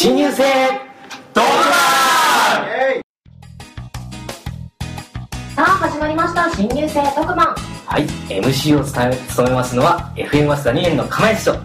[0.00, 0.44] 新入生
[1.34, 1.48] ドラ
[5.56, 6.48] さあ始まりました。
[6.54, 7.36] 新入生特番
[7.84, 11.54] はい MC を務め務めますのは FM 早稲田2年の釜石と。
[11.54, 11.58] 同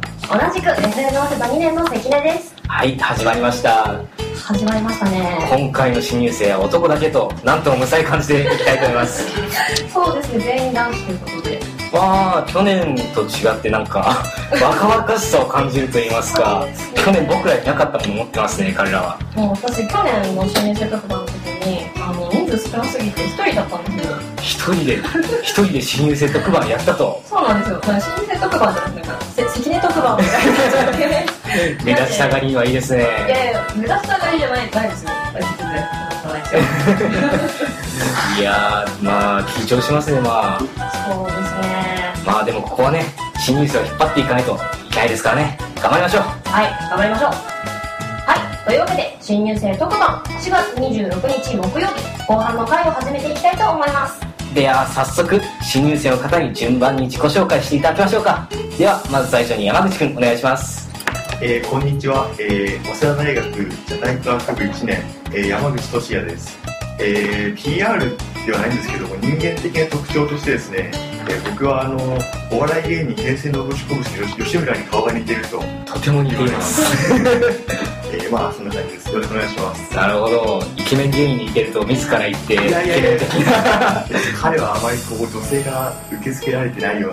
[0.52, 2.56] じく FM 早稲田2年の関根です。
[2.68, 4.02] はい始まりました。
[4.48, 5.48] 始まりましたね。
[5.56, 9.28] 今回の新入生は男だけとなんともむさい感じでいきたいと思います。
[9.94, 11.63] そうですね全員男子ということで
[11.94, 16.76] わあ去年と違ってなんか 若々しさを感じると言いますかね。
[16.96, 19.18] 去年僕らいなかったもの持ってますね彼らは。
[19.36, 21.34] もう私去年の新入生特番の時
[21.68, 24.16] にあの人数少なすぎて一人だったんですよ。
[24.42, 25.00] 一人で
[25.44, 27.22] 一人で新入生特番やったと。
[27.30, 27.80] そうなんですよ。
[27.84, 28.02] 新入
[28.34, 30.52] 生特番じゃなくて関根特番みたいに
[31.78, 33.04] な 目立ちたがりはいいですね。
[33.28, 35.10] いやいや目立ちたがりじゃないないですよ
[38.38, 40.60] いやーまあ緊張しますねまあ。
[40.60, 42.14] そうですね。
[42.26, 43.04] まあでもここはね
[43.40, 44.58] 新入生を引っ張っていかないとい
[44.90, 45.58] けないですからね。
[45.82, 46.24] 頑張りましょう。
[46.50, 47.30] はい、頑張りましょう。
[47.30, 54.22] はい、というわけで、新入生特番、4月26日木曜日、後半の回を始めていきたいと思います。
[54.54, 58.48] では早速新入生の方に順番に自己紹介していただきましょうか。
[58.78, 60.90] ではまず最初に山口くんお願いします。
[61.42, 66.58] えーこんにちは、えー、早稲田大学社会科学部1年、えー山口俊也です、
[67.00, 68.00] えー PR
[68.46, 71.98] ではないんですけども人間的な特徴としてですね、えー僕はあの
[72.52, 76.82] お笑い芸人平成のぶしこぶしの吉吉村に顔が似ていると、とても似ています。
[78.12, 79.10] えーまあそんな感じです。
[79.10, 79.96] よろしくお願いします。
[79.96, 80.64] なるほど。
[80.76, 83.10] イケメン芸人に似てると自ら言っていやいやいや。
[84.42, 87.12] 彼はあまりこう女性が受け付けられてないよう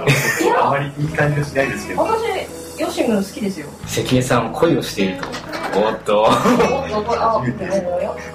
[0.50, 2.02] なあまりいい感じはしないですけど。
[2.02, 3.66] 私、ヨシム好きですよ。
[3.86, 5.28] 関根さん恋をしていると
[5.74, 6.28] おっと。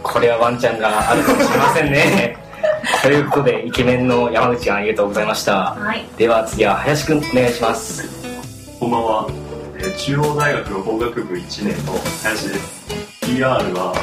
[0.03, 2.38] これ、はワンチャンがあるかもしれませんね。
[3.02, 5.75] ということでイケメンの山口さんありがとうございました。
[5.75, 8.03] はい、では次は林くんお願いします。
[8.80, 9.27] こんばんは、
[9.77, 12.86] えー中央大学法学部1年の林です。
[13.22, 13.94] PR は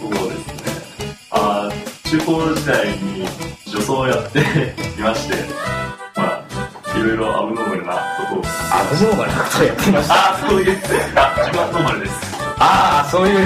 [0.00, 1.14] そうですね。
[1.30, 3.28] あー中高時代に
[3.66, 4.38] 女装をやって
[4.98, 5.34] いまして
[6.16, 6.42] ま
[6.94, 7.92] あいろいろアブノーマルな
[8.28, 8.42] ことを。
[8.70, 10.14] あブノーマルなことをやっていました。
[10.14, 10.78] あーそういう
[11.16, 13.38] あ自分はノーマルですああそういう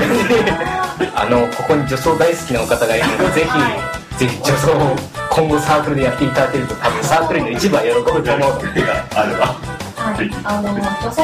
[1.15, 3.47] あのここに女装大好きなお方がいるのでぜ
[4.19, 4.97] ひぜひ女装を
[5.31, 8.25] 今後サークルでやっていただけると多分サークルの一部は喜ぶと思う
[8.75, 9.75] 手があれば
[10.05, 11.23] はい、あの、女装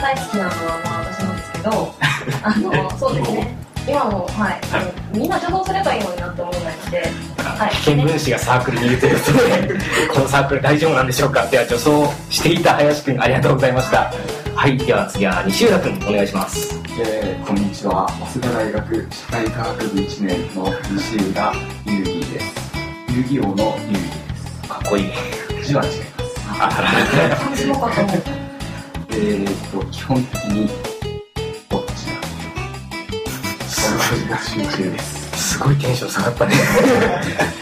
[0.00, 1.94] 大好きなのはまあ私なんですけど、
[2.42, 3.56] あの、 そうですね。
[3.86, 7.70] 今も、はい、あのみんな女装すればいいのになって思うぐらいので、はい。
[7.70, 9.74] 危険分子がサークルにいるということで
[10.14, 11.46] このサークル大丈夫なんでしょうか。
[11.46, 14.10] では女装していた林くんありがとうございました。
[14.54, 14.78] はい。
[14.78, 21.52] では次は西浦くんお願いしますえーこんにちは早稲田大学社会科学部1年の西浦
[21.84, 22.72] 遊戯です
[23.12, 25.04] 遊戯王の遊戯ですかっこいい
[25.64, 26.76] 字は違います
[27.44, 28.22] 感じもかと思う。
[29.10, 30.68] え、っと基本的に
[31.68, 32.14] ぼっちな
[33.68, 36.54] そんな募集中ですすごいテンション下がったね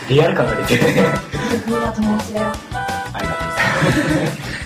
[0.09, 1.03] リアル感が出てるね
[1.66, 2.53] みんな友達だよ。
[3.12, 4.63] ありがとうございます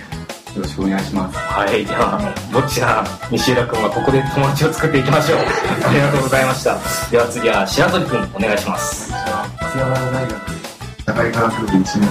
[0.59, 2.19] よろしくお願いしますはい、では、
[2.53, 5.39] ぼっちな西浦君はここで友達を作っていきましょう。
[5.87, 6.77] ありがとうございました。
[7.11, 9.13] では次は白鳥君お願いします。
[9.13, 10.59] 早稲田大学
[11.07, 12.09] 社会科学部1年の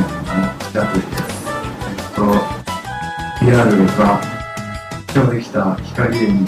[0.71, 1.43] 白鳥です
[1.91, 2.21] えっと
[3.39, 3.57] PR
[3.99, 4.21] は
[5.13, 6.47] 今日できた光栄に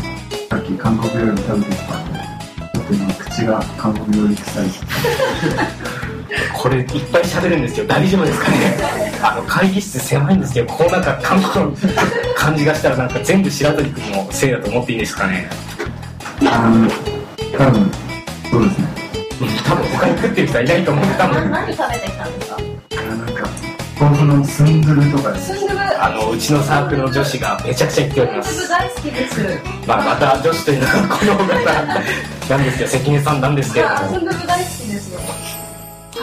[0.49, 2.19] さっき韓国料理食べてきたんで
[2.73, 4.69] ちょっと今口が韓国料理臭い
[6.53, 7.85] これいっぱい喋るんですよ。
[7.87, 8.77] 大丈夫ですかね？
[9.21, 11.77] あの会議室狭いんですけど、こうなんか韓国の
[12.35, 15.49] 感じがしたらなんか全部白鳥君のせいだと思っていいんですかね？
[16.45, 16.89] あの
[17.57, 17.91] 多分
[18.51, 18.87] そうですね
[19.41, 21.05] うん多分他に食ってる人はいないと思う。
[21.05, 22.57] 多な分何食べてきたんですか？
[22.57, 23.49] あなんか
[23.99, 25.53] 豆腐のスンドゥルとかです
[26.01, 28.69] あのうちのサークルの女子がめちゃくちゃ言っておりまスンドゥブす。
[28.69, 31.43] 大好きですまあまた女子というのはこの方
[32.55, 34.25] なんですけど、関根さんなんですけれどスン。
[34.25, 35.19] ドゥブ大好きですよ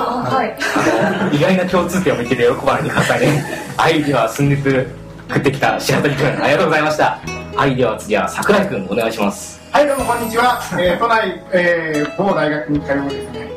[0.05, 3.45] ははい意外な共通点を見てて喜ばない でくださいね。
[3.77, 7.19] はい、では、寸日食ってきた白鳥くん、ありがとうございました。
[7.55, 9.61] はい、では次は桜井くん、お願いします。
[9.73, 10.61] はい、どうもこんにちは。
[10.79, 13.49] えー都内、えー某大学に通うですね、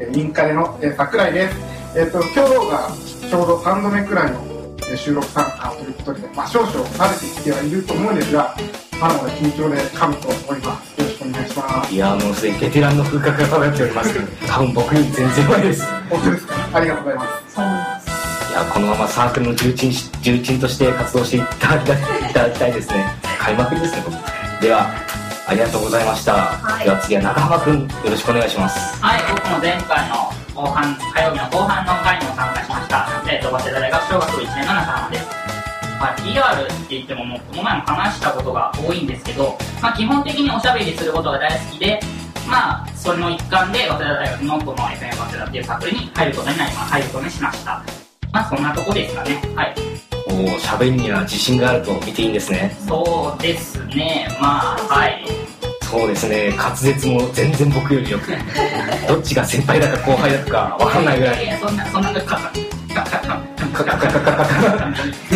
[0.00, 1.56] えーインカレの、えー桜井です。
[1.96, 2.38] えっ、と、今日
[2.70, 2.90] が
[3.30, 4.40] ちょうど3度目くらいの、
[4.88, 8.54] えー収録参加ということで、まあ、少々慣れてきてはいると思うんですが、
[9.00, 10.95] まだまだ緊張で噛むと思います。
[11.28, 11.94] お願いします。
[11.94, 15.84] いやー、もうすでにベテランの風格が漂っておりますけど、多分僕より全然上です。
[16.10, 17.54] 本当ですかありがとうございます。
[17.54, 23.04] そうなんですいや、このままサークルの重鎮し、重鎮として活動していただきたいいただきたいですね。
[23.38, 24.14] 開幕ですね、僕。
[24.62, 24.86] では、
[25.48, 26.32] ありがとうございました。
[26.34, 29.02] はいでは次は長浜くん、よろしくお願いします。
[29.02, 33.22] はい、僕も前回の後半、火曜日の後半の回にも参加しました。
[33.30, 35.35] えっ、と、早稲田大学小学部1年の中浜です。
[35.98, 42.00] まあ、PR って言ってももうこの前も話したことが多いんですけど、まあ、基本的におしゃべりすることが大好きで、
[42.48, 47.82] まあ、それの一環で早稲田大学のこの FM 早稲田っていうサークルに入ることになります入ることにしました。
[48.32, 49.42] まあそんなとこですかね。
[49.54, 49.74] はい。
[50.28, 52.76] おお喋りには自信があると見ていいんですね。
[52.86, 54.28] そうですね。
[54.40, 55.24] まあはい。
[55.82, 56.50] そうですね。
[56.50, 58.32] 滑舌も全然僕よりよく
[59.08, 61.44] どっちが先輩だか後輩だか分かんないぐらい。
[61.44, 62.52] いやそんなそんなカカ
[62.94, 65.35] カカカカカカカカカカいや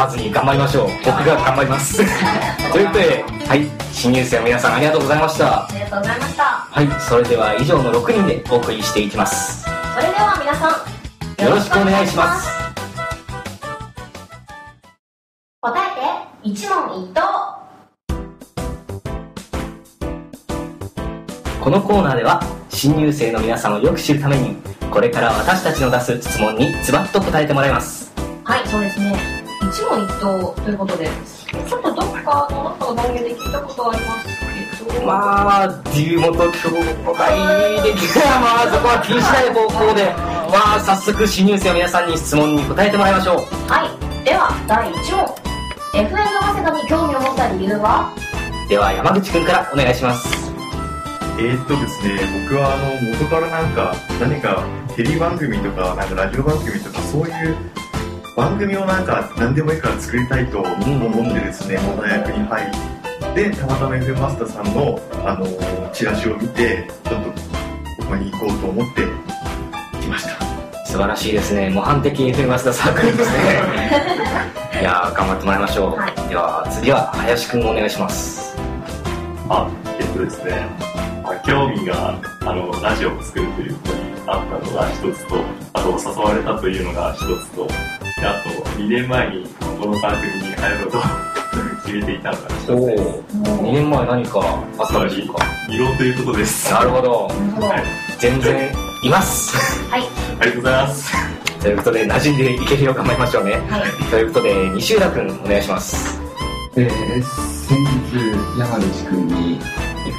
[0.00, 0.88] まずに頑張りましょう。
[1.04, 1.98] 僕が頑張ります。
[2.72, 3.66] ということではい。
[3.92, 5.44] 新入生の皆さんありがとうございました。
[5.46, 6.44] ありがとうございました。
[6.70, 6.88] はい。
[7.00, 9.62] それでは以上の6人でお送りしていきます。
[9.62, 12.48] それでは皆さんよろしくお願いします。
[15.60, 17.20] 答えて一問一答。
[21.62, 24.56] このコーナーでは新入生の皆さんをよく知るために
[24.90, 28.10] これから私たちの出す質問にズバッと答えてもらいます。
[28.44, 29.39] はいそうですね
[29.70, 31.08] 一問一答ということで
[31.68, 35.06] ちょっとどっかの中の番組で聞いたことありますけど。
[35.06, 40.12] まあ龍本兄弟でまあそこは気にしない方向で。
[40.50, 43.36] まあ早速新入生の皆さんに質問に答えてもらいましょう。
[43.70, 44.24] はい。
[44.24, 45.24] では第1問。
[45.94, 48.12] FM 早稲田に興味を持った理由は？
[48.68, 50.50] では山口くんからお願いします。
[51.38, 52.18] えーっとですね、
[52.50, 54.64] 僕はあの元からなんか何か
[54.96, 57.56] テレビ番組とかなんかラジオ番組とかそういう
[58.40, 69.02] 番組をなんか何でもいいから作りたいと思ってですね、大学に入ってたまたま FM マスターさんのあのチラシを見てちょっとここに行こうと思って
[70.00, 70.86] 来ました。
[70.86, 71.68] 素晴らしいですね。
[71.68, 73.60] 模範的 FM マスターサークルですね。
[74.80, 76.28] いやー頑張ってもらいましょう、はい。
[76.30, 78.56] では次は林くんお願いします。
[79.50, 80.66] あ、えっとですね、
[81.22, 85.36] まあ興味があのラジオを作るということにあったのが一つと、
[85.74, 87.68] あと誘われたというのが一つと、
[88.20, 89.44] であと2年前に
[89.80, 90.98] このサークルに入ろうと
[91.84, 93.02] 決めていたのが一つおおです。
[93.36, 94.40] 2年前何か
[94.78, 95.44] あったんでしょうか？
[95.68, 96.72] 異論ということです。
[96.72, 97.28] なるほど。
[97.28, 97.84] なるほどはい、
[98.18, 98.70] 全然
[99.02, 99.56] います。
[99.90, 100.02] はい。
[100.40, 101.12] ありがとうございます。
[101.60, 103.52] ということで馴染んでいけるよう頑張りましょうね。
[103.52, 103.60] はい。
[104.10, 106.20] ということで西浦くんお願いします。
[106.76, 107.22] えー
[107.70, 109.60] 先日山口君に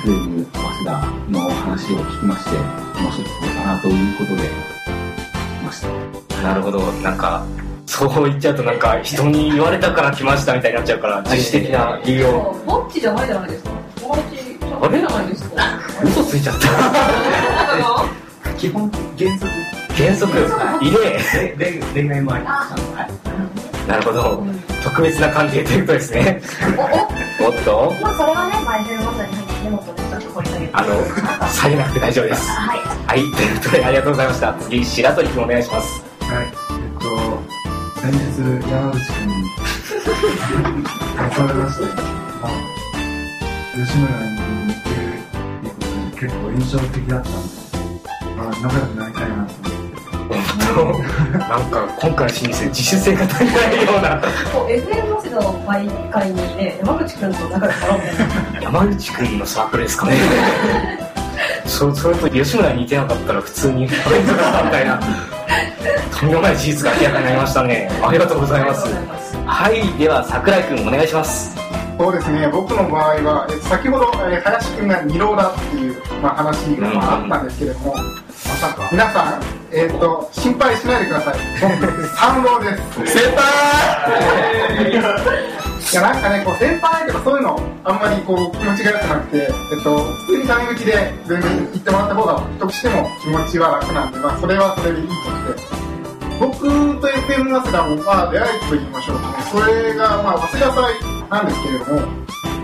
[0.05, 0.91] FM 早稲田
[1.29, 2.51] の話を聞きまして
[3.01, 4.49] 面白そうだなということで来
[5.65, 6.41] ました。
[6.41, 6.79] なるほど。
[7.03, 7.43] なんか
[7.91, 12.55] そう言っちゃうとなんか人に言われたから来ましたみたいになっちゃうから自主的な理由を。
[12.65, 13.71] ぼっちじゃないじゃないですか？
[13.99, 14.41] 友達じ
[14.81, 15.63] あれゃないですか
[16.01, 16.69] 嘘ついちゃった
[18.57, 18.89] 基本
[19.19, 19.51] 原則。
[19.97, 20.31] 原則
[20.81, 21.53] 異例
[21.93, 22.45] 恋恋愛もあり
[23.87, 24.41] なるほど。
[24.81, 26.41] 特別な関係ということですね。
[27.41, 27.93] おっと。
[28.01, 30.71] まあそれはね前編のまさに入って根元でちょっと掘り下げて。
[30.73, 30.87] あの
[31.77, 32.49] なくて大丈夫です。
[32.51, 32.79] はい。
[32.79, 33.19] はい。
[33.19, 34.53] ということでありがとうございました。
[34.61, 36.01] 次白鳥くんお願いします。
[36.21, 36.51] はい、えっ
[37.01, 37.50] と、
[38.01, 38.17] 先日
[38.67, 39.47] 山口君に
[41.47, 41.85] れまして、
[42.41, 42.51] まあ、
[43.75, 44.33] 吉村に
[44.65, 47.37] 似てるっていうことで結構印象的だったんで、
[48.35, 51.01] まあ、仲良くなりたいなと思って。
[51.37, 54.19] なんか今回の新入生自主性が足りないような
[54.51, 57.99] こう FM 早稲田のにね山口君と仲良くなろう
[58.63, 60.15] 山口のサークルですかね。
[61.67, 64.99] そそれと吉村に似てなかったら普通にフレンズだったみたいな
[66.21, 68.87] とんでもない事実が明らかになりましたねありがとうございます
[69.35, 71.57] はいでは桜井くんお願いします
[71.97, 78.01] そうですね、僕の場合は、え先ほど、えー林くんが二浪だっていう、まあ、話が、まあ、あったんですけれども、ま
[78.57, 78.89] さか。
[78.91, 81.35] 皆さん、えっ、と、心配しないでください。
[81.61, 82.75] 僕、三浪で
[83.05, 83.21] す。
[83.21, 84.95] 先輩い
[85.93, 95.80] や、なんかね、こう、先輩とかそういうの、あんまりこう、気持ちが良くなくて、えっと、普通にタメ口で全然言ってもらった方が、得しても気持ちは楽なんで、まあ、それはそれでいいとして。
[96.41, 99.43] 僕と FM 早稲田も、まあ、出会いと言いましょうかね。
[99.51, 102.01] それが、まあ、早稲田祭なんですけれども、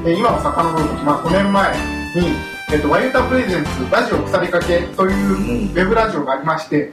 [0.03, 2.27] えー今も遡ると、まあ、5年前に、
[2.73, 6.91] えっと、ワイユタプレゼンツラジオ腐りかけというウェブラジオがありまして、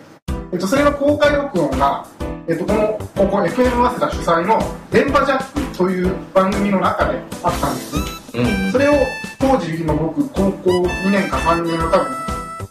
[0.52, 2.06] えっと、それの公開録音が、
[2.48, 4.58] えっと、この、ここ FM 早稲田主催の
[4.90, 8.02] 電波ジャックという番組の中であったんですね。
[8.34, 8.92] うんそれを
[9.38, 12.06] 当時の僕、高校2年か3年の多分、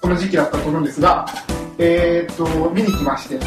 [0.01, 1.25] この時期だったと思うんですが、
[1.79, 3.39] えーっと、見に来まして、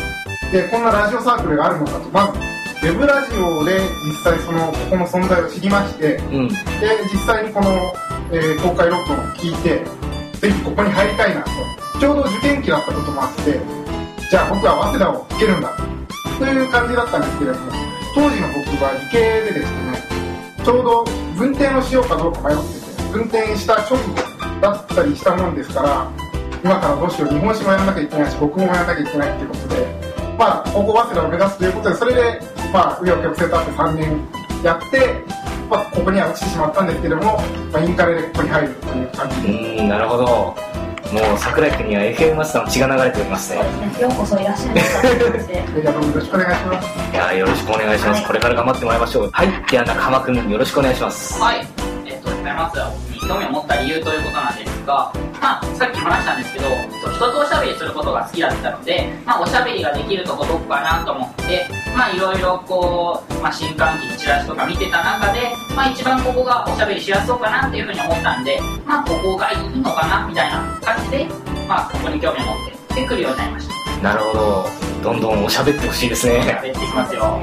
[0.53, 2.33] で、こんなラジオサークルがあるのかと、ま
[2.81, 6.55] ず、ウェブラジオで実際その、ここの存在を知りまして、うんで、
[7.13, 7.71] 実際にこの、
[8.33, 9.83] えー公開録音を聞いて、
[10.41, 11.51] ぜひここに入りたいなと。
[11.99, 13.61] ちょうど受験期だったこともあって、
[14.31, 15.73] じゃあ僕は早稲田を受けるんだ。
[16.39, 17.73] という感じだったんですけれども、
[18.15, 20.03] 当時の僕は理系でですね、
[20.65, 21.05] ちょうど
[21.37, 26.11] 分転をしようかどうか迷ってて、運転した直後だったりしたもんですから、
[26.63, 30.06] 今からどうしよう、日本史もやらなきゃいけないし、僕もやらなきゃいけないっていうことで、
[30.39, 32.41] まあ、高校早稲田を目指すということで、それで、
[32.73, 34.29] まあ、紆余曲折あって3年
[34.63, 35.25] やって、
[35.71, 37.23] まあ、ここには落ちてしまったんですけども、
[37.73, 40.27] まあ、インカレでここに入るという感じうんなるほど。
[41.13, 43.61] もう桜井君には FM マスターの血が流れておりますね。
[44.01, 45.33] ようこそいらっしゃいましたよ
[46.13, 46.89] ろしくお願いします。
[47.13, 48.27] いやよろしくお願いします、はい。
[48.27, 49.31] これから頑張ってもらいましょう。
[49.31, 49.49] はい。
[49.71, 51.41] では中浜君よろしくお願いします。
[51.41, 51.67] はい。
[52.07, 55.13] えっと、まずは僕に興味を持った理由ということなんですが、
[55.43, 61.67] まあ、さっき話したんですけど、えっと人とおしゃべりすることが好きだったので、まあ、おしゃべりができるとこどこかなと思って、
[61.97, 71.27] まあ、いろいろこう、まあ、新歓期チラシとか見てた中で、まあ、一番ここがおしゃべりしやすそうかなっていうふうに思ったんで、まあ、ここがいいのかなみたいな感じで、
[71.69, 72.57] まあ、ここに興味を持っ
[72.89, 73.77] て、で、来るようになりました。
[74.03, 77.41] なるほどどんどんおしゃべってほしいですね喋っていきますよ。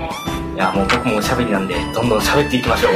[0.53, 2.93] いやもう僕もおしゃべりなんでどんどんしゃべっていきましょう。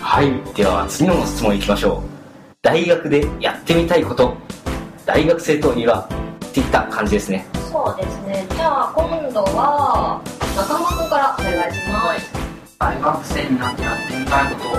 [0.00, 2.17] はいでは次の質問いきましょう
[2.60, 4.36] 大学でやってみたいこと。
[5.06, 6.08] 大学生といえば
[6.44, 7.46] っていった感じですね。
[7.70, 8.44] そうですね。
[8.50, 10.20] じゃあ、今度は、
[10.56, 12.32] 中間君からお願いします。
[12.80, 14.76] 大学生になってやってみたいこと。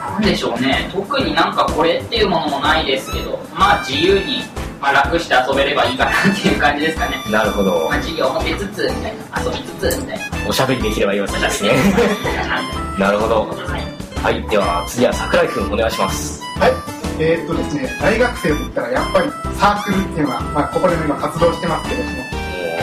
[0.00, 0.88] なんでしょうね。
[0.90, 4.42] 特になんかこれっていうものもないですけどまあ自由に、
[4.80, 7.16] まあ、楽して遊べればいいかなっていう感じですかね。
[7.30, 7.88] なるほど。
[7.90, 10.48] まあ授業も出つつみたいな遊びつつみたいな。
[10.48, 11.70] おしゃべりできればよろしいですね。
[12.48, 13.54] はなるほど。
[13.68, 14.18] い。
[14.18, 16.42] はいでは次は桜井君お願いします。
[16.58, 17.01] はい。
[17.22, 22.18] えーっとですね、大学生といったらやっぱりサークルっていうのは、まあ、ここでも今活動してますけれども、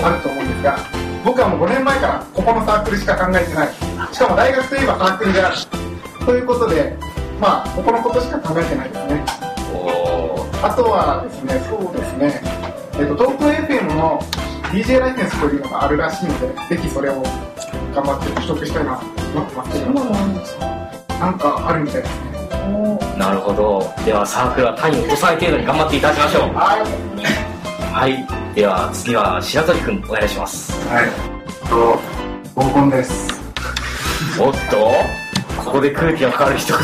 [0.07, 0.79] あると思うんですが、
[1.25, 3.73] 僕はもう5年前からここのサークルしか考えてない。
[4.15, 5.55] しかも大学といえばサークルである。
[6.25, 6.95] ということで、
[7.41, 9.25] まあ、ここのことしか考えてないですね。
[10.63, 12.39] あとはですね、そうですね、
[12.95, 14.23] えっ、と、東京 FM の
[14.71, 17.23] DJ ライセンスというのがあるらしいので、ぜひそれを
[17.91, 19.05] 頑張って取得したいなと
[19.35, 20.65] 思ってますけど、今のなんですか
[21.19, 23.08] なんかあるみたいですね。
[23.19, 23.93] なるほど。
[24.05, 26.43] ではサークルは単位落とさない程度に頑張っていただきましょう。
[26.55, 26.83] はい。
[27.93, 28.55] はい。
[28.55, 30.71] では次は白鳥君お願いします。
[30.87, 31.09] はい。
[31.67, 31.99] と、
[32.55, 33.27] 合コンです。
[34.39, 34.93] おっと？
[35.65, 36.77] ここで空気が変わる一言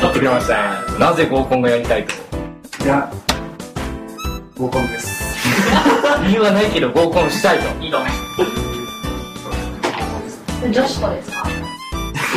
[0.00, 0.98] 言ってくれましたね。
[0.98, 2.84] なぜ合コンがやりたいと？
[2.84, 3.08] いや、
[4.58, 5.30] 合コンです。
[6.26, 7.84] 理由はないけど合コンしたいと。
[7.84, 8.10] いいと思い
[10.72, 11.49] 女子とですか？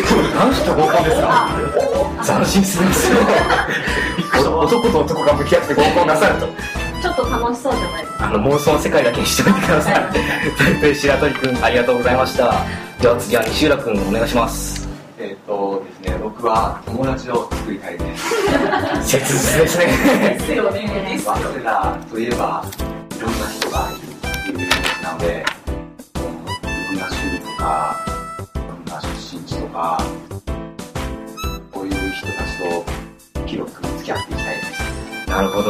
[0.01, 1.50] 男子と合コンですか？
[2.25, 6.47] 斬新すぎますよ男と男が向き合って合コンなさると。
[7.01, 8.25] ちょっと楽しそうじゃないですか？
[8.27, 10.09] あの妄想の世界だけにしておいてください。
[10.81, 12.55] とい白鳥君ありがとうございました。
[13.01, 14.88] では次は西浦君お願いします。
[15.19, 19.12] えっ、とですね、僕は友達を作りたいです。
[19.19, 19.85] 切実ですね。
[19.85, 21.19] ですよね。
[21.23, 22.63] 早稲田といえば、
[23.15, 23.88] いろんな人が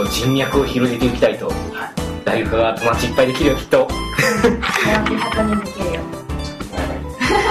[0.07, 1.51] 人脈を広げていきたいと。
[2.25, 3.87] 大学が友達いっぱいできるよきっと。
[4.61, 6.01] 早く100人できるよ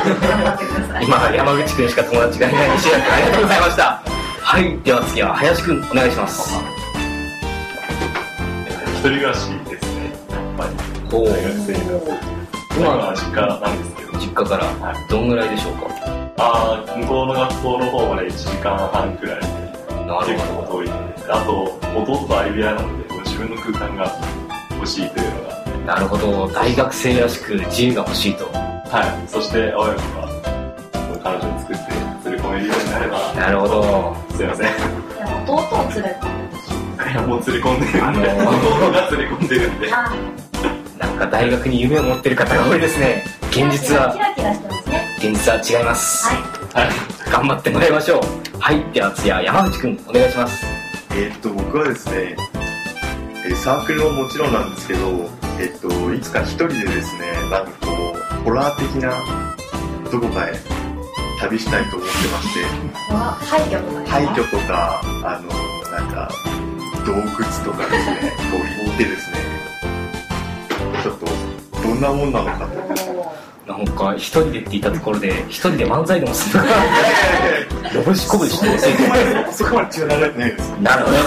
[0.03, 2.71] 頑張ってください今山口君しか友達がいない。
[2.77, 4.03] 西浦君ありがとうございました。
[4.43, 4.79] はい。
[4.81, 6.55] では次は林君お願いします。
[8.95, 10.13] 一人暮らしですね。
[10.31, 11.17] やっぱり。
[11.17, 12.11] お大学生になって
[12.79, 14.95] 今は実家なんですけど実家から。
[15.09, 15.51] どんぐらい。
[15.51, 15.87] でしょうか
[16.39, 19.47] ああ向こうの学校の方まで1時間半くらいで。
[20.07, 20.69] なる結ほど。
[20.69, 20.89] 構遠い
[21.33, 21.63] あと
[21.97, 24.13] 弟と相部屋なので自分の空間が
[24.75, 25.95] 欲しいというのが。
[25.95, 26.47] なるほど。
[26.49, 28.45] 大学生らしく自由が欲しいと。
[28.47, 29.29] はい。
[29.29, 30.03] そして青山が
[31.23, 34.17] 彼女を作って連れ込めるようになればなるほど。
[34.37, 34.71] すいません。
[35.45, 35.61] 弟を
[35.95, 36.43] 連れ込
[37.13, 38.03] いやもう連れ込んでるんで。
[38.03, 38.49] あのー。
[38.49, 39.93] 弟が連れ込んでるんで。
[39.93, 40.15] あ
[40.99, 43.25] なんか大学に夢を持ってる方が多いですね。
[43.51, 44.13] 現実は。
[44.13, 45.17] キラキラしてますね。
[45.19, 46.87] 現実は違います、はい。
[46.87, 46.95] はい。
[47.31, 48.59] 頑張ってもらいましょう。
[48.59, 48.85] はい。
[48.93, 50.72] では次は山口君お願いします
[51.15, 52.37] えーっと僕はですね、
[53.45, 55.01] えーサークルももちろんなんですけど、
[55.61, 59.13] えーっといつか一人でですねなんかこうホラー的な
[60.11, 60.55] どこかへ
[61.41, 62.61] 旅したいと思ってまして。
[63.47, 65.49] 廃墟とか廃墟とかあの
[65.91, 66.31] なんか
[67.05, 67.21] 洞窟
[67.65, 69.39] とかですねこう行ってですね。
[71.03, 71.27] ちょっと
[71.83, 73.12] どんなもんなのかと
[73.67, 76.75] なんか一人でって言ったところで一人で漫才でもするのか。
[77.95, 80.71] よぶしこぶししてそこまで そこまで違う流れてないです。
[80.81, 81.19] なるほど。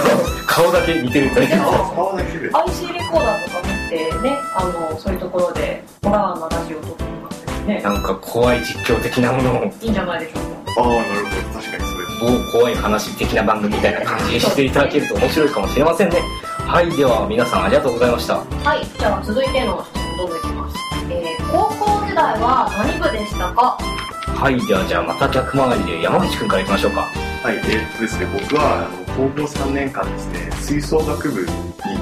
[0.45, 1.61] 顔だけ似てるという。
[1.61, 7.81] 顔だけで IC レコーダーとか持ってねあのそういうところでホラーのラジオを撮ってもらってね。
[7.81, 9.63] なんか怖い実況的なものを。
[9.81, 10.81] いいんじゃないでしょうか。
[10.81, 11.13] ああなるほ
[11.53, 11.59] ど。
[11.61, 11.89] 確かに
[12.19, 16.21] それ某怖い話的な番組みたいな感じにしていただけると面白いかもしれませんね。
[16.67, 18.33] はいでは皆さんありがとうございました。
[18.35, 20.77] はいじゃあ続いての質問どうぞいきます、
[21.11, 23.77] えー、高校時代は何部でしたか？
[24.25, 27.01] はいではじゃあまた逆回りで山口君からいきましょうか。
[27.43, 31.47] はい、えーっとですね、僕はあの高校3年間ですね、吹奏楽部に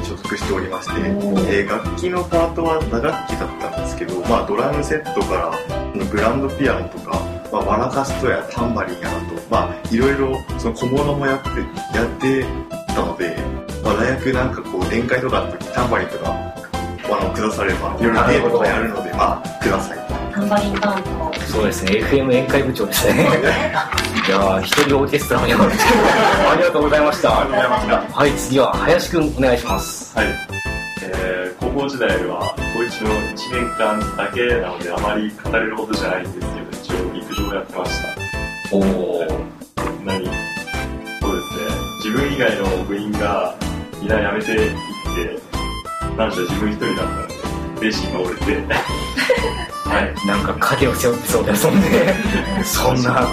[0.06, 0.94] 所属しておりまして、
[1.52, 7.20] えー楽器のパートは打楽器だったんですけど、まあ、ドラムセットからグランドピアノとか、
[7.52, 11.50] まあ、マラカストやタンバリンやなと、まあ、いろいろその小物もやって
[11.98, 12.46] やって
[12.96, 13.36] たので、
[13.84, 16.53] まあ、大学なんかこう宴会とかの時タンバリンとか
[17.20, 19.98] あのくださればいろいろゲームとかやるのでまあください。
[20.34, 20.76] タンバリン。
[21.48, 23.28] そうですね FM 宴会部長ですね。
[24.28, 25.86] いやー一人オーケストラの山口君
[26.52, 27.40] ありがとうございました。
[27.42, 28.18] ありがとうございました。
[28.18, 30.18] はい次は林くんお願いします。
[30.18, 30.28] はい。
[31.02, 38.10] えー、高校時代は、高一の1年間だけなので、あまり語れるほどじゃないんですけど、一応陸上をやってました。
[38.72, 39.26] おお
[40.06, 40.26] 何？
[41.22, 41.74] そうですね。
[42.04, 43.56] 自分以外の部員が
[44.00, 45.53] みんな辞めていって、
[46.18, 48.74] なんと自分一人だったので、精神が折れて、
[49.90, 50.28] はい。
[50.28, 52.16] なんか影を背負ってそうですもんね
[52.64, 53.28] そんな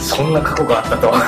[0.00, 1.22] そんな過去があったとは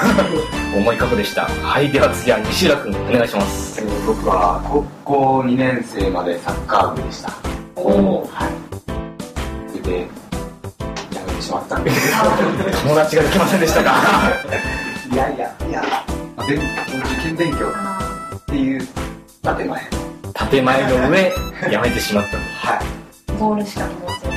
[0.77, 7.33] 重い過去でしたはいでは次は西浦くんお願いしますえー僕は高校2年生までサッカー部でした。
[7.77, 8.51] おおはい。
[9.71, 10.07] それで、や
[11.27, 11.91] めてしまったんで。
[12.83, 13.93] 友達ができませんでしたか？
[15.13, 15.83] いやいや、いや、
[16.37, 17.67] まあ、勉受験勉強
[18.37, 18.87] っていう
[19.57, 20.06] 建前。
[20.51, 21.33] 建前の上
[21.71, 23.39] やめてしまったはい。
[23.39, 24.37] ゴールしか持ってない。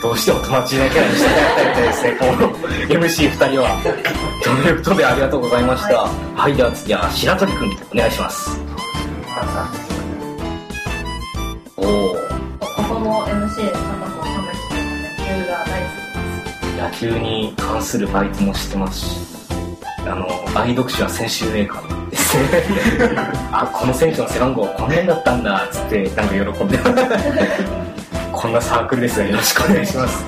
[0.00, 2.52] どうしても友達いないキャラにしていただきたいみたいですねこの
[2.88, 3.80] MC2 人は
[4.44, 8.60] ということでありがとうございましたはい、では次は白鳥くんお願いします
[11.76, 12.14] おお
[12.60, 17.08] ここの MC 片方田村さんの野球が大好きです。
[17.08, 19.37] 野球に関するバイトもしてますし
[20.06, 20.26] あの
[20.58, 22.44] 愛読書は先週メーカーですね。
[23.52, 26.78] あこの選手の背番号この辺だったんだっつってなんか喜んで
[28.32, 30.24] こんなサークルですがよろしくお願いします。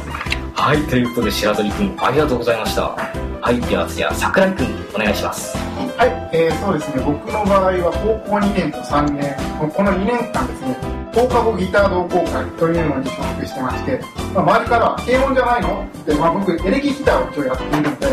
[0.55, 2.83] はいということで白鳥くんありがとうございました。
[2.83, 5.57] はいでは次は桜井くんお願いします。
[5.97, 7.93] はい、えーそうですね、僕の場合は
[8.25, 10.77] 高校2年と3年、この2年間ですね、
[11.15, 14.01] 放課後ギター同好会というのに所属してまして、
[14.35, 15.85] まあ、周りから、軽音じゃないの？
[16.03, 18.07] って、まあ、僕、エレキギターを一応やっているので、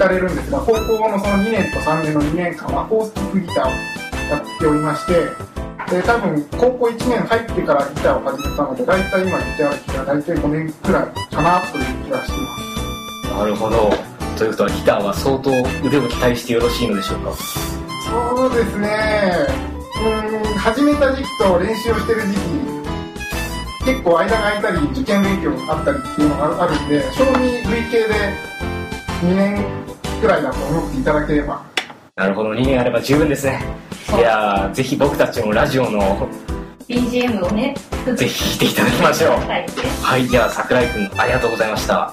[0.00, 3.70] かれるんですが、高校のその2年と3年の2年間は、アコースティックギターを
[4.30, 5.12] やっておりまして、
[5.90, 12.56] で多分高校1年入ってからギターを始めたので、大体今ギター歴が大体5年くらいかなという気がしていま
[13.28, 13.34] す。
[13.34, 13.92] なるほど。
[14.38, 15.50] ということはギターは相当
[15.84, 17.32] 腕を期待してよろしいのでしょうか？
[18.08, 18.88] そうですね、
[19.96, 22.38] うーん、始めた時期と練習をしてる時期、
[23.84, 28.14] 結構間が空いたり、受験勉強があったりっていうのがあるんで、賞味累計で
[29.22, 29.64] 2年
[30.20, 31.64] くらいだと思っていただければ、
[32.16, 33.62] なるほど2年あれば十分ですね
[34.18, 36.28] いやーぜひ僕たちもラジオの
[36.86, 37.74] BGM をね、
[38.16, 39.66] ぜひ弾いていただきましょうはい。
[40.02, 42.12] はい、では桜井くんありがとうございました。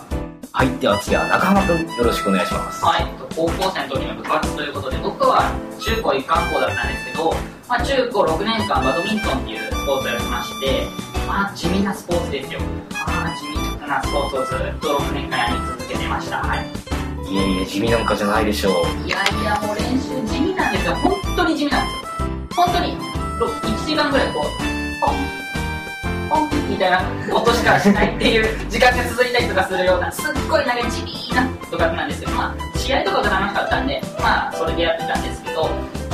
[0.52, 2.86] はい、では次は中浜くんよろしくお願いします。
[2.86, 7.34] はい、高校生の時の部活ということで、僕は中高一貫校だったんですけど、
[7.68, 10.88] まあ、中高6年間バドミントンっていうスポーツをやってまして、
[11.28, 12.60] まあ、地味なスポーツですよ。
[12.92, 16.38] まあ、地味なスポーツをずっと6年間やり続けてました。
[16.38, 16.87] はい。
[17.30, 19.08] いえいえ、地味なんかじゃないでしょう。
[19.08, 20.96] いやいや、もう練習地味なんですよ。
[20.96, 22.08] 本当に地味なんですよ。
[22.56, 22.98] 本当に、
[23.40, 27.04] ろ1時間ぐらいこう、ポン、ポンみたいな
[27.36, 32.30] 音しかしないっていう 時間が続いたりとかするような、すっごいなんか地味な部活なんですよ。
[32.30, 35.70] まあ、試合とかが楽しかったんで、まあ、それでやってたんですけど、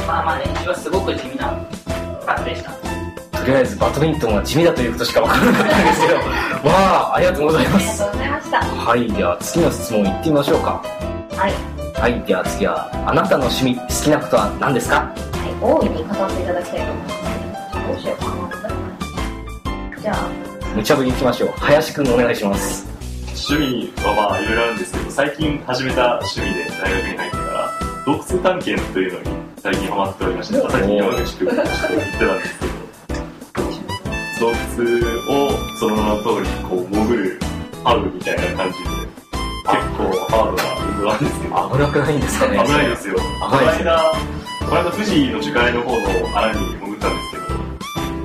[0.08, 1.54] まあまあ練習はすごく地味な
[2.19, 2.92] 部活でした。
[3.43, 6.15] とりあえずバドミントンは地味だということしかわからなかったんですけど、
[6.69, 7.86] わあ、ありがとうございます。
[7.86, 8.58] ありがとうございました。
[8.89, 10.82] はい、では次の質問いってみましょうか。
[11.36, 11.53] はい。
[12.01, 14.95] はい、では次は、あなたの趣味、好きなことは何ですか？
[14.95, 15.12] はい、
[15.62, 17.15] 大いに語っていただきたいと思います。
[17.88, 20.01] どうしようかな。
[20.01, 20.15] じゃあ、
[20.75, 21.53] 無茶ぶり行きましょう。
[21.60, 22.88] 林くんお願いします。
[23.49, 27.69] 趣味はまあいろいろあるんですけど、最近始めた趣味で大学に入ってから、
[28.06, 29.25] 洞窟探検というのに
[29.62, 32.72] 最近ハマっておりまして、さっき山口君と言ってたんですけど、
[34.39, 34.53] 洞窟
[35.29, 37.39] をその名の通りこう潜る
[37.83, 42.63] ハウルみたいな感じで、結構ハードな運動なんですけど、危なくないんですかね。
[42.65, 43.15] 危ないですよ。
[43.15, 44.13] この間、
[44.59, 47.43] この間富士の樹海の方の穴に潜ったんですけど、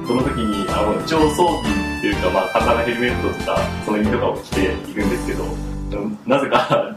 [0.06, 1.60] その時に、あの、一応装備
[1.98, 5.44] っていうか、まあ、簡単なヘルメットとか、その意味とかを着ていくんですけど、
[6.26, 6.94] なぜか、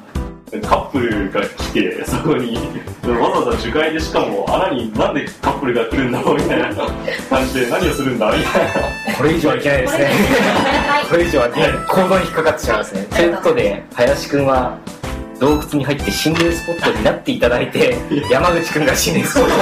[0.59, 2.55] カップルが来て、そこに、
[3.05, 6.75] わざわざ樹海でしかも穴になんでカップルが来るんだろうみたいな
[7.29, 9.17] 感じで何をするんだみたいな。
[9.17, 10.11] これ以上はいけないですね。
[11.09, 11.55] これ以上はね、
[11.87, 13.07] 行動に引っかかってしまいますね。
[13.09, 14.77] ということで、林くんは
[15.39, 17.95] 洞窟に入って心霊スポットになっていただいて、
[18.29, 19.57] 山口くんが心霊スポットを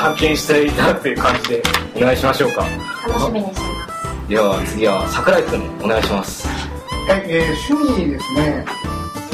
[0.00, 1.62] 発見していただくという感じで
[1.96, 2.64] お願いしましょうか。
[3.06, 4.28] 楽しみにしてます。
[4.28, 6.48] では次は桜井くんお願いします。
[7.08, 8.64] はい、えー趣味ですね。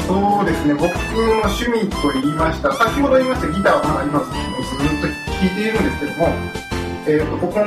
[0.07, 6.27] そうですね、僕の趣味と言いました、先ほど言いましたギターはまだ今ずっと弾いているんですけども、
[7.05, 7.65] えー、とここの、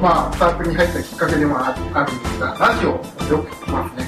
[0.00, 2.92] まあ、サークに入ったきっかけでもあるんですがラジオを
[3.28, 4.06] よく聞きますね。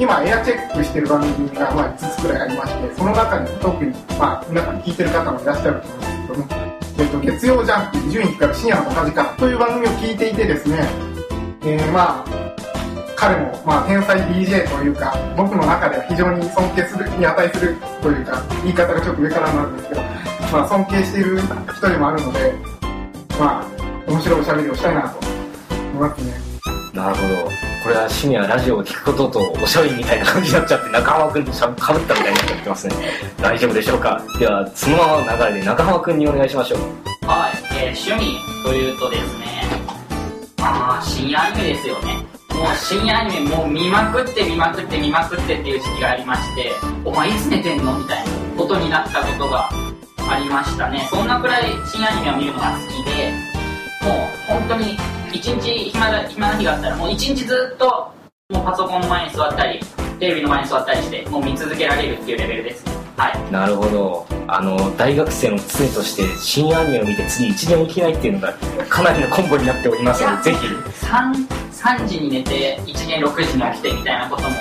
[0.00, 10.88] 今エアチェックしてる番組が、まあ、5つくらいありましてその中に特に、まあ、皆さん聞いてる方もいらっしゃると思うんですけども、えー、と月曜ジャンプ伊集院光深夜の同じかという番組を聞いていてですね、
[11.62, 12.39] えー、まあ
[13.20, 22.54] 彼も、まあ、天才 DJ というか僕の中では非常に尊敬するに値するというか言い方がちょっと上からなんですけど、まあ、尊敬している人でもあるので
[23.38, 25.18] まあ面白いおしゃべりをしたいなと
[25.92, 26.32] 思いますね。
[26.94, 27.34] なるほど。
[27.82, 32.94] これは趣味はラジオを聞くこととおしゃべりみたいな感じになっちゃって中浜君としゃかぶったみたいになっちゃってますね。
[33.40, 34.22] 大丈夫でしょうか？
[34.38, 36.80] ではそのままの流れで中浜君にお願いしましょう。
[37.26, 39.62] はい、えー趣味というとですね、
[40.58, 42.29] まあ、深夜アニメですよね。
[42.60, 46.72] もう深夜アニメもう見まくって見まくって見まくってっていう時期がありまして、
[47.06, 49.70] お前いつ寝てんのみたいなことになったことが
[50.28, 51.08] ありましたね。
[51.10, 53.32] そんなくらい深夜アニメを見るのが好きで、
[54.02, 54.98] もう本当に
[55.32, 58.12] 一日暇だ暇な日があったらもう一日ずっと
[58.50, 59.80] もうパソコンの前に座ったり、
[60.18, 62.99] テレビの前に座ったりして、もう見続けられるっていうレベルです。
[63.20, 63.52] はい。
[63.52, 64.26] なるほど。
[64.48, 68.54] あの大学生の常として深夜アニメを見て次1年起きないっていうのが
[68.88, 70.66] かなりのコンボになっておりますのでぜひ。
[71.06, 74.56] 3, 3時に寝て1年6時に起きてみたいなことも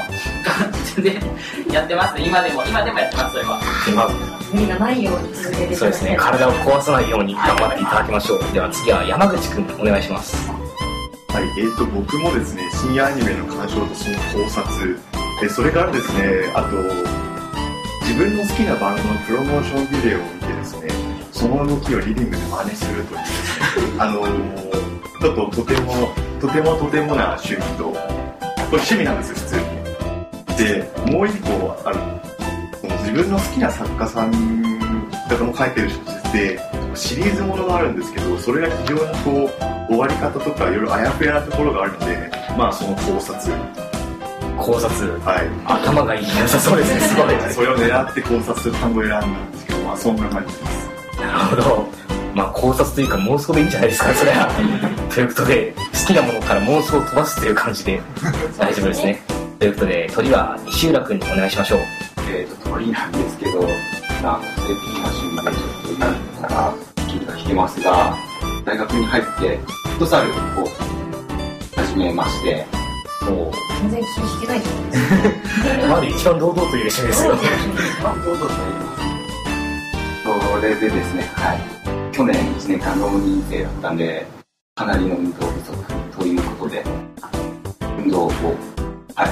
[0.95, 1.22] 全然
[1.72, 3.60] やってます今でも今でもやってますそれは。
[3.88, 4.10] 今
[4.54, 6.15] 無理がないように続けてそうですね。
[6.19, 8.43] 体を壊さないように頑張っていただきましょう。
[8.54, 10.52] では次は山口君お願いします。
[11.30, 15.00] はい、えー、と僕もですね深夜アニメの鑑賞とその考察。
[15.41, 17.29] でそれからですねあと
[18.10, 20.89] 自分の好きなバンドのプロモーションビデオを見てですね
[21.32, 24.24] その動きをリビングで真似するというですねあの
[25.22, 25.93] ちょっととても
[26.41, 27.98] とてもとてもな趣味とこれ
[28.72, 30.58] 趣味なんですよ普通に。
[30.58, 32.00] でもう一個ある。
[32.82, 34.32] その自分の好きな作家さん
[35.30, 36.60] 方の書いてる小説で
[36.95, 39.50] シリーズものがあるんですけどそれが非常にこ
[39.88, 43.99] う終わり方とかいろいろあやふやなところがあるのでまあその考察。
[44.60, 45.19] 考察。
[45.26, 45.50] はい。
[45.65, 46.78] 頭がいい良さそう。
[46.78, 47.00] ですね。
[47.02, 47.54] すごい。
[47.54, 50.89] それを狙って考察する単語を選んだんですけどまあそんな感じです。
[51.19, 51.88] なるほど。
[52.36, 54.50] まあ考察というか妄想でいいんじゃないですかそれは。
[55.13, 58.02] ということで好きなものから妄想を飛ばすという感じで。
[58.58, 59.22] 大丈夫ですね。
[59.60, 61.80] ということで鳥は西浦君にお願いしましょう。
[62.32, 63.62] えー、と鳥なんですけど、
[64.22, 66.74] まあ、個性的な趣味でちょっと今から
[67.08, 68.15] 聞いてきてますが、
[68.65, 70.34] 大学に入ってフットサルを
[71.76, 72.79] 始めまして、
[73.30, 75.04] も全然気引けないと思うんです。
[75.86, 77.34] う まだ一番堂々と言う趣味ですよ
[78.04, 79.00] あどうぞと言います。
[80.60, 81.60] それでですね、はい。
[82.12, 84.26] 去年1年間浪人生だったんで、
[84.76, 86.84] かなりの運動不足ということで、
[87.98, 88.32] 運動を、
[89.15, 89.26] は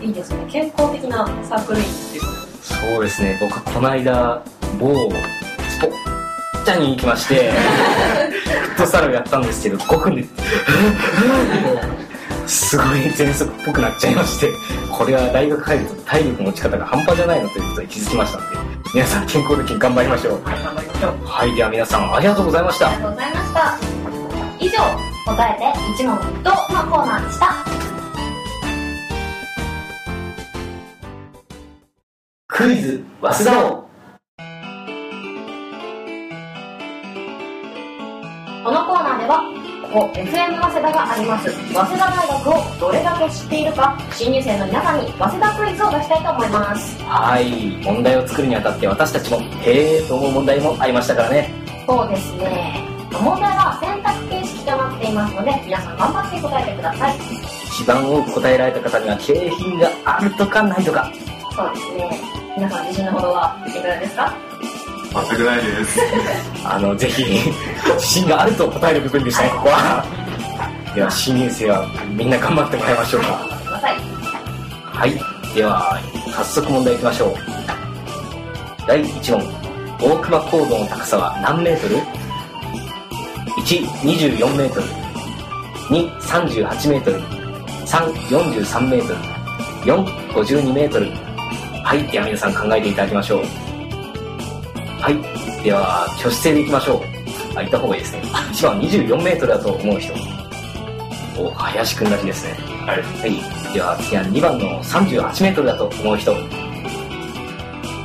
[0.00, 0.06] い。
[0.06, 0.46] いいですね。
[0.48, 2.22] 健康的なサークル員っていう
[2.62, 3.38] そうですね。
[3.40, 4.42] 僕この間
[4.78, 5.10] 某
[5.68, 5.90] スポッ
[6.64, 10.24] チャに行きまして フットサルをやったんですけど5分で
[12.50, 14.52] すごい喘息っぽくなっちゃいまして
[14.90, 18.56] これは大学入ると体力の持ち方が半端じゃないのということに気づきましたので
[18.92, 20.42] 皆さん健康的に頑張りましょう。
[20.42, 22.90] はい頑張りましょうはいでは皆さんありがとうございました。
[22.90, 23.78] ありがとうございました。
[24.58, 24.78] 以上
[25.26, 27.54] 答えて一問一答のコーナーでした。
[32.48, 33.79] クイズ早稲田王
[39.90, 41.50] はここ FM 早稲田があります。
[41.50, 47.02] 早稲田大学をどれだけ知っているか新入生の皆さんに早稲田クイズを出したいと思います。
[47.02, 47.84] はい。
[47.84, 51.52] 問題を作るにあたって私たちもへえと思う問題もありましたからね。
[51.86, 52.84] そうですね。
[53.12, 57.16] 問題は選択形式となっていますので皆さん頑張って答えてください。
[57.66, 61.10] 一番多く答えられた方には景品があるとかないとか。
[61.54, 62.20] そうですね。
[62.56, 64.49] 皆さん自信のほどはいかがですか？
[65.12, 66.00] 全くないです。
[66.64, 67.24] あのぜひ
[67.94, 70.04] 自信があると答える部分でしたねここは。
[70.94, 71.84] では新入生は
[72.16, 73.50] みんな頑張ってもらいましょうか。
[74.92, 75.20] はい。
[75.54, 75.98] では
[76.36, 77.34] 早速問題いきましょう。
[78.86, 79.60] 第1問。
[80.00, 81.96] 大熊高度の高さは何メートル
[83.64, 84.86] ?124 メートル。
[85.90, 87.20] 238メートル。
[87.86, 89.20] 343メートル。
[89.92, 91.10] 452メートル。
[91.84, 92.04] はい。
[92.04, 93.69] では皆さん考えていただきましょう。
[95.00, 100.12] はいでは挙手制でいきましょうあいた方がいいですね1番24メートルだと思う人
[101.38, 103.02] お林くんらしいですねはい。
[103.02, 103.72] はい。
[103.72, 106.32] では次は2番の38メートルだと思う人。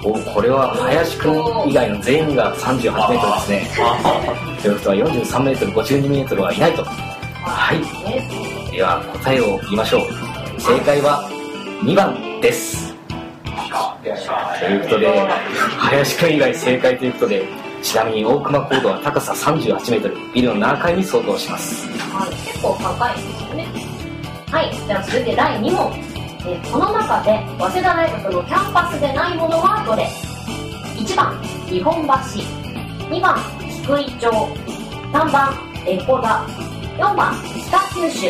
[0.03, 4.61] お、これは林くん以外の全員が38メートルですね。
[4.61, 6.83] ということは43メートル、52メートルはいないと。
[6.83, 7.79] はい。
[7.79, 10.61] ねでは答えを言いましょう。
[10.61, 11.27] 正解は
[11.83, 12.84] 2番です。
[14.59, 15.07] ということで、
[15.77, 17.45] 林くん以外正解ということで、
[17.81, 21.87] ちなみに大熊高度は高さ38メートル、ビルの7階に相当します。
[21.87, 23.67] はい、結構高いですよね。
[24.51, 25.93] はい、じゃあ続いて第2問。
[26.47, 30.07] えこの中で早稲田大学のキャンパスでないものはどれ
[30.95, 32.11] ?1 番、日本橋。
[33.09, 33.37] 2番、
[33.83, 34.31] 菊井町。
[35.11, 35.53] 3番、
[35.85, 36.45] エコダ。
[36.97, 37.35] 4番、
[37.67, 38.27] 北九州。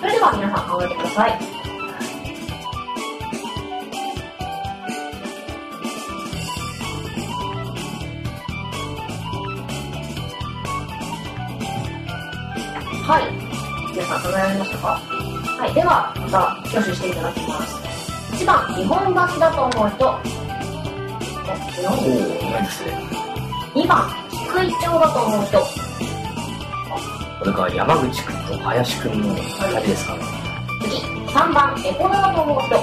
[0.00, 1.61] それでは皆さん考えてください。
[13.12, 13.28] はい。
[13.92, 15.74] 皆さん考えられましたかはい。
[15.74, 17.76] では、また挙手していただきます。
[18.40, 20.08] 1番、日本橋だと思う人。
[21.84, 22.08] おお、
[22.48, 22.96] ないですね。
[23.76, 25.60] 2番、菊井町だと思う人。
[25.60, 30.24] これから山口くんと林くんの2人ですかね。
[30.80, 30.96] 次、
[31.36, 32.80] 3番、エコダだと思う人。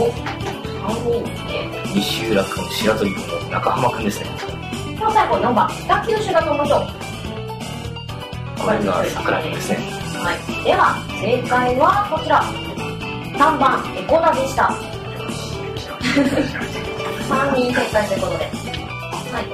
[0.00, 0.08] お、
[0.88, 1.68] 3人で。
[1.92, 4.30] 西浦くん、白鳥くんの中浜くんですね。
[4.96, 7.09] では最後、4番、北九州だと思う人。
[8.60, 9.78] これが桜くんですね。
[10.22, 10.64] はい。
[10.64, 12.42] では、正解はこちら。
[13.38, 14.70] 3番、エコダでした。
[17.28, 18.44] 3人正解ということで。
[18.44, 19.44] はい。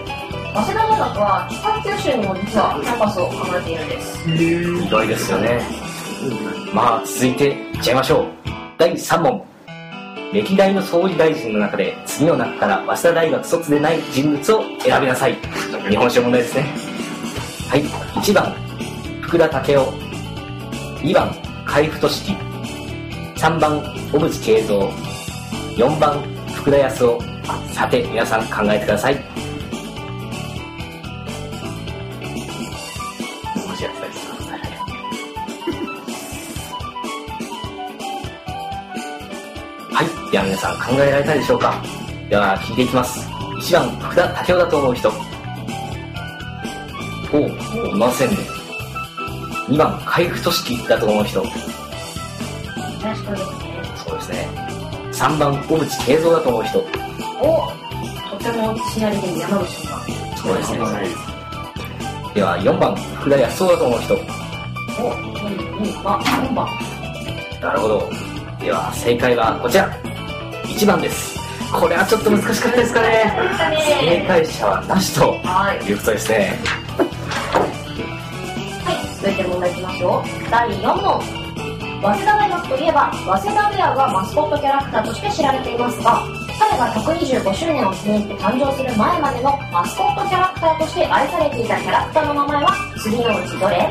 [0.54, 4.28] 早稲田大学は北九州にも実はキャンパスを構えているんです。
[4.30, 5.60] 意外ですよね。
[6.72, 8.26] まあ、続いていっちゃいましょう。
[8.78, 9.44] 第3問。
[10.32, 15.36] 歴代の総理大臣の中で、次の中から早稲田大学卒でない人物を選びなさい。
[15.88, 16.74] 日本史の問題ですね。
[17.70, 17.84] はい。
[17.84, 18.52] 1番、
[19.26, 19.80] 福田武雄。
[21.02, 21.34] 2番、
[21.66, 22.32] 海部俊樹。
[23.34, 24.76] 3番、小渕恵三。
[25.76, 26.22] 4番、
[26.54, 27.20] 福田康夫。
[27.74, 29.14] さて、皆さん考えてください。
[29.14, 29.20] は
[40.28, 40.30] い。
[40.30, 41.82] では皆さん考えられたでしょうか
[42.30, 43.28] では聞いていきます。
[43.60, 45.12] 1番、福田武雄だと思う人。
[47.32, 48.55] おう、いませんね。
[49.68, 51.42] 2番、海部俊樹だと思う人。
[53.02, 53.46] 林くんですね。
[54.06, 54.48] そうですね。
[55.12, 56.78] 3番、小渕恵三だと思う人。
[56.78, 56.82] お、
[58.30, 60.06] とても自信ありげに山口さんが。
[60.36, 60.78] そうですね。
[62.34, 64.14] では4番、福田康夫だと思う人。
[64.14, 64.18] お、
[65.82, 66.68] 2番、4番。
[67.60, 68.10] なるほど。
[68.60, 69.90] では正解はこちら。
[70.64, 71.36] 1番です。
[71.72, 73.32] これはちょっと難しかったですかね。
[74.00, 75.84] 正解者はなしとはい。
[75.84, 76.58] いうことですね。
[79.26, 80.50] 続いて問題いきましょう。
[80.50, 81.20] 第4問。
[82.00, 86.22] 早稲田大学といえば、早稲田ウェアがマスコットキャラクターとして知られていますが、
[86.60, 92.70] 彼が125周年を記念して誕生する前までのマスコットキャラクターとして愛されていたキャラクターの名前は
[93.02, 93.90] 次のうちどれ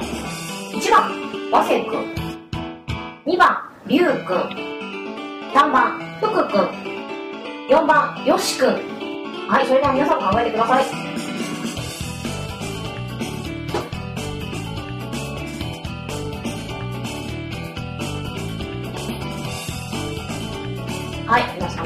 [0.71, 2.15] ?1 番、和瀬くん。
[3.25, 4.37] 2番、りゅうくん。
[5.53, 6.69] 3番、福くん。
[7.67, 8.69] 4番、よしくん。
[9.49, 11.24] はい、それでは皆さん考えてください。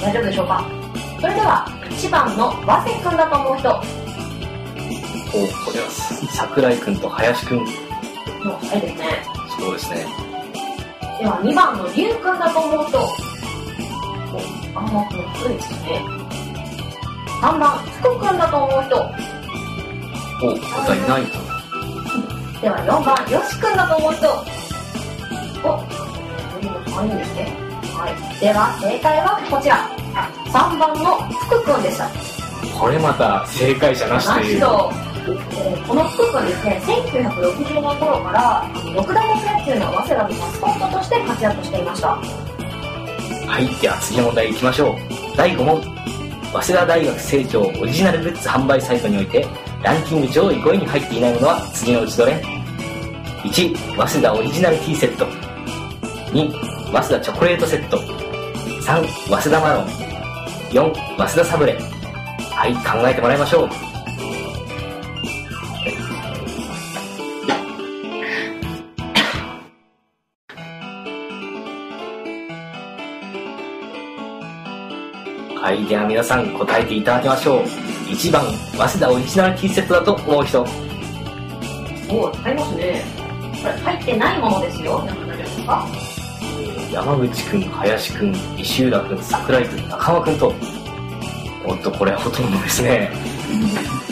[0.01, 0.63] 大丈夫でしょうか？
[1.21, 3.73] それでは、1番の和瀬くんだと思う人お
[5.65, 5.89] これは
[6.33, 7.57] 桜井くんと林くん。
[7.59, 9.23] のはいですね。
[9.59, 10.07] そうですね。
[11.19, 13.09] では、2番のりゅうくんだと思う人お、
[14.79, 16.01] あんまくん低いですね。
[17.41, 18.95] 3番、福くんだと思う人
[20.41, 21.37] お答えないと。
[22.61, 24.27] では4番、よしくんだと思う人。
[25.67, 25.83] お、
[26.57, 27.68] 次の3人ですね。
[27.99, 28.39] はい。
[28.39, 29.91] では、正解はこちら。
[30.47, 31.19] 3番の
[31.51, 32.07] 福くんでした。
[32.79, 34.57] これまた正解者なしという。
[34.57, 35.09] えー
[35.85, 42.07] この福くんですね、1960年頃から、六大学野球の早稲田のマスコットとして活躍していました。
[42.07, 43.81] はい。
[43.81, 44.95] では次の問題行きましょう。
[45.35, 45.81] 第5問。
[46.53, 49.45] 早稲田大学成長オリジナルグッズ販売サイトにおいて、
[49.83, 52.33] ランキング上位5位に入っていないものは次のうちどれ
[53.43, 55.25] ?1、早稲田オリジナルティーセット。
[56.31, 57.97] 2、早稲田チョコレートセット。
[57.99, 59.85] 3、早稲田マロン。
[60.71, 61.77] 4、早稲田サブレ。
[62.51, 63.69] はい、考えてもらいましょう。
[75.61, 77.63] はい、では皆さん答えていただきましょう。
[78.09, 78.43] 1番、
[78.75, 80.65] 早稲田オリジナルティーセットだと思う人。
[82.09, 83.03] おお、ありますね。
[83.61, 85.07] これ、入ってないものですよ。
[86.99, 90.53] 山口くん、林くん、石浦くん、桜井くん、中間くんと。
[91.65, 93.09] おっと、これはほとんどですね。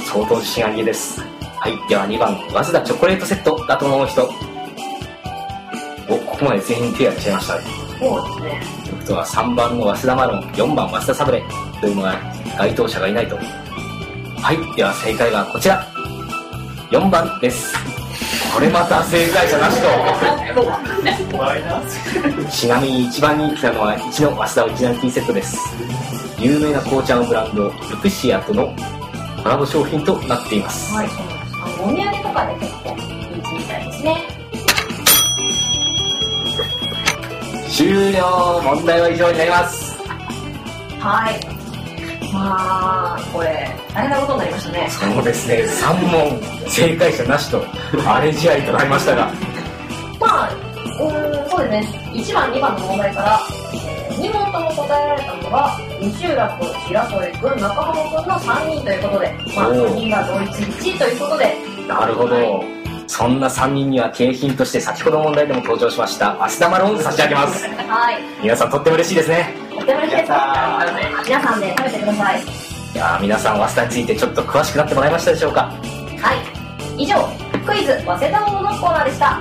[0.06, 1.22] 相当自信ありげです。
[1.60, 4.24] はい、では2番、早稲田チョコレートセットだと思う人。
[6.08, 7.54] お、ここまで全員手がちゃいました。
[7.56, 7.68] そうで
[8.34, 8.62] すね。
[8.86, 11.44] ということは3番の早稲田マロン、4番早稲田サブレ
[11.82, 12.16] というのが
[12.58, 13.36] 該当者がいないと。
[13.36, 13.42] は
[14.42, 15.86] はいでは正解はこちら
[16.90, 17.97] 4番です
[18.58, 19.88] これまた正解者なしと。
[22.50, 25.60] ちなみに一番人気なのは一の早稲田オリジナルティーセットです。
[26.40, 28.76] 有名な紅茶のブランドルクシアとの
[29.44, 30.92] コラボ商品となっています。
[30.92, 31.08] はい、
[31.80, 33.06] お土産とかで結構人
[33.44, 34.26] 気みたいですね。
[37.70, 38.60] 終了。
[38.64, 40.00] 問題は以上になります。
[41.00, 41.57] はい。
[42.38, 44.88] まあ、これ、大変なことになりましたね。
[44.90, 45.66] そうですね。
[45.66, 47.64] 3問正解者なしと
[48.06, 49.32] 荒れ試合となりましたが。
[50.20, 52.12] まあ、うーん、そうですね。
[52.14, 53.40] 1番、2番の問題から、
[53.74, 59.90] え2問とも答えられたのが、西浦君、白添君、中浜君の3人ということで、まあ、おー。
[59.90, 62.64] 3人が同率1位ということで、なるほど。
[63.08, 67.66] そんな3人には景品として先ほど問題でも登場しましたアスダマローンズ差し上げます。
[67.66, 68.18] はい。
[68.44, 70.32] 皆さんとっても嬉しいですねとても嬉しいです。
[71.26, 72.42] 皆さんで食べてください。
[72.42, 72.46] い
[72.98, 75.72] やー皆さん早稲田についてちょっと詳しくなってもらいましたでしょうか？
[76.20, 76.34] は
[76.98, 77.04] い。
[77.04, 77.16] 以上、
[77.66, 79.40] クイズ、早稲田もののコーナーでした。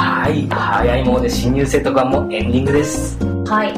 [0.00, 3.74] はい早いもので新入生特番もエンディングですはい。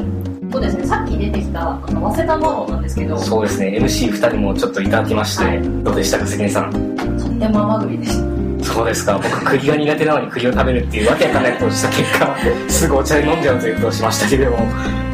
[0.51, 6.69] そうですね、さっき出てきた、あの、早稲田マロンなんですけど、とそうですね MC2 人もちょっといただきましてどうでしたか関根さん？
[6.69, 8.28] っても甘栗でした。
[8.73, 9.19] そうですか。
[9.21, 12.37] 僕栗が苦手なのに栗を食べるっていうわけわかんないことをした結果
[12.69, 14.67] すぐお茶で飲んじゃうということをしましたけれども。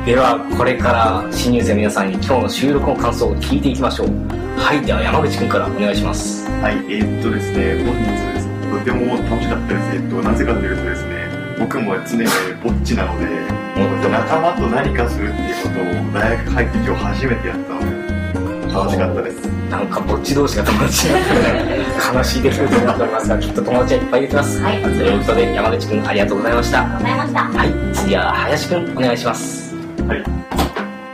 [0.06, 4.10] ではこれから新入生の皆さんに今日の収録の感想を聞いていきましょう。
[4.58, 6.48] はいでは山口君からお願いします。
[6.62, 8.48] はい、えーっとですね、本日です。
[8.70, 9.96] とても楽しかったです。
[9.96, 11.16] えっと、なぜかというとですね、
[11.60, 12.26] 僕も常に
[12.64, 13.28] ぼっちなので、
[14.10, 18.15] 仲間と何かするっていうことを大学入って今日初めてやったので、
[18.76, 19.46] 楽しかったです。
[19.70, 27.60] なんかぼっち同士が友達になって悲しい出来事になっておりますがきっと友達はいっぱいできますはいということで山口君ありがとうございましたありがとうございました。
[27.60, 29.76] はい次は林君お願いします
[30.08, 30.24] はい。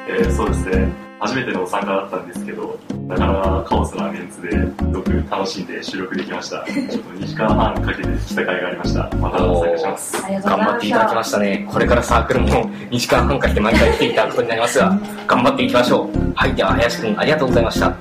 [0.09, 0.87] えーそうですね。
[1.19, 2.77] 初めての参加だったんですけど、
[3.11, 4.57] なかなかカオスなメンツです
[4.93, 6.65] ごく楽しんで収録できました。
[6.65, 9.09] ちょっと2時間半かけて来た甲斐がありました。
[9.17, 10.25] また参加します。
[10.25, 11.23] ありがとうございまし頑張っていただきまた。
[11.23, 12.47] したねこれからサークルも
[12.91, 14.97] 2時間半かけて毎回来ていただくことになりますが
[15.27, 17.93] 頑張っていきましょうはいでは林君ありがとうございました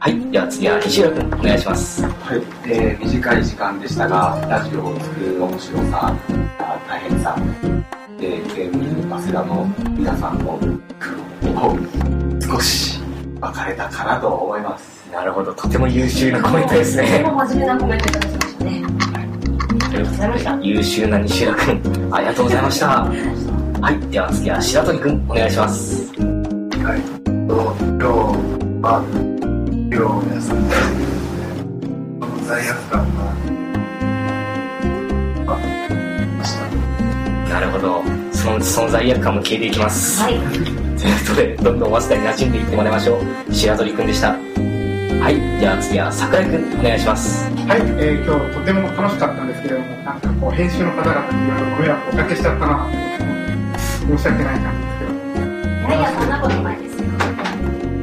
[0.00, 6.14] はいでは次は西浦君お願いしますはい、えー短い時間でしたが、ラジオを作る面白さ、
[6.58, 7.36] あ大変さ、
[8.20, 10.58] えー、全部、早稲田の皆さんの
[11.00, 11.78] 苦労を
[12.40, 13.00] 少し
[13.40, 15.08] 分かれたかなと思います。
[15.12, 15.52] なるほど。
[15.54, 18.40] とても優秀なコメントですとてねも真面目なコメントいただきま
[20.38, 20.66] したね。
[20.66, 22.86] 優秀な西浦君ありがとうございました。
[23.80, 24.10] はい。
[24.10, 26.04] では次は白鳥君お願いします。
[26.82, 27.00] はい、
[27.48, 28.04] と今日
[28.82, 29.02] は、
[29.90, 30.74] 今日を休んで、
[32.20, 33.22] この罪悪感が、
[35.52, 35.56] あ、
[36.38, 36.60] ました。
[37.54, 38.02] なるほど。
[38.32, 40.22] そのその罪悪感も消えていきます。
[40.22, 40.34] はい。
[40.98, 43.54] ということで、どんどん早稲田に馴染んでいってもらいましょう。
[43.54, 44.32] 白鳥くんでした。
[44.32, 47.44] はい、じゃあ次は桜井くん、お願いします。
[47.44, 55.12] はい、えー今日とても楽しかったんですけれども、なんかこう、編集の方々にいろいろご迷惑をおかけしちゃったなと申し訳ない感じですけど、
[55.88, 57.04] いやいや、そんなことないですよ。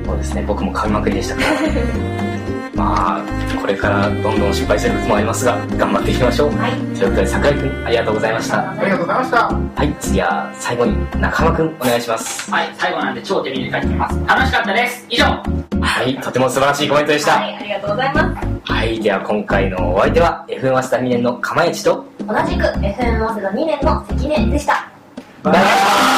[0.05, 2.25] そうですね、僕も噛みまくりでしたから。
[2.75, 3.23] まあ、
[3.59, 6.51] これからどんどん失敗することもありますが、頑張っていきましょう。
[6.57, 6.71] はい。
[6.71, 8.69] ということで、桜井くん、ありがとうございました。
[8.69, 9.47] ありがとうございました。
[9.47, 12.51] はい、次は最後に中間くん、お願いします。
[12.51, 14.19] はい、最後なんで超手短に書きます。
[14.27, 15.05] 楽しかったです。
[15.09, 15.25] 以上。
[15.25, 17.31] はい、とても素晴らしいコメントでした。
[17.31, 18.71] はい、ありがとうございます。
[18.73, 24.89] はい、では今回のお相手は、FM 早稲田2年の釜市と、同じく FM 早稲田2年の関根でした。
[25.43, 26.14] バイバーイ